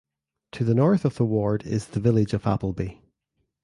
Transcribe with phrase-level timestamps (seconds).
[0.53, 3.01] To the north of the ward is the village of Appleby.